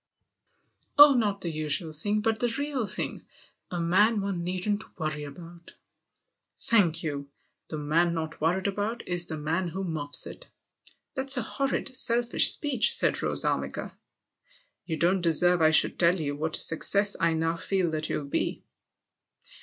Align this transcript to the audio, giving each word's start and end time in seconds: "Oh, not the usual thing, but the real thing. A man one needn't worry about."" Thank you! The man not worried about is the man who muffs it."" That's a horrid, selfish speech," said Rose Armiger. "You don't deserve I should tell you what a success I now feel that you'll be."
"Oh, 0.97 1.13
not 1.13 1.41
the 1.41 1.51
usual 1.51 1.93
thing, 1.93 2.21
but 2.21 2.39
the 2.39 2.51
real 2.57 2.87
thing. 2.87 3.27
A 3.69 3.79
man 3.79 4.19
one 4.21 4.43
needn't 4.43 4.97
worry 4.97 5.25
about."" 5.25 5.75
Thank 6.69 7.03
you! 7.03 7.29
The 7.67 7.77
man 7.77 8.15
not 8.15 8.41
worried 8.41 8.65
about 8.65 9.07
is 9.07 9.27
the 9.27 9.37
man 9.37 9.67
who 9.67 9.83
muffs 9.83 10.25
it."" 10.25 10.47
That's 11.13 11.37
a 11.37 11.43
horrid, 11.43 11.95
selfish 11.95 12.49
speech," 12.49 12.95
said 12.95 13.21
Rose 13.21 13.45
Armiger. 13.45 13.91
"You 14.87 14.97
don't 14.97 15.21
deserve 15.21 15.61
I 15.61 15.69
should 15.69 15.99
tell 15.99 16.19
you 16.19 16.35
what 16.35 16.57
a 16.57 16.61
success 16.61 17.15
I 17.19 17.33
now 17.33 17.55
feel 17.55 17.91
that 17.91 18.09
you'll 18.09 18.25
be." 18.25 18.63